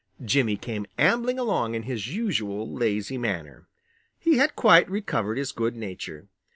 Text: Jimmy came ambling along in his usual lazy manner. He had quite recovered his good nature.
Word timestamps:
Jimmy 0.25 0.57
came 0.57 0.87
ambling 0.97 1.37
along 1.37 1.75
in 1.75 1.83
his 1.83 2.07
usual 2.07 2.67
lazy 2.67 3.19
manner. 3.19 3.67
He 4.17 4.37
had 4.37 4.55
quite 4.55 4.89
recovered 4.89 5.37
his 5.37 5.51
good 5.51 5.75
nature. 5.75 6.27